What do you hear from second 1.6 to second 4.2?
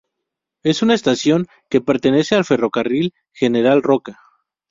que pertenece al Ferrocarril General Roca.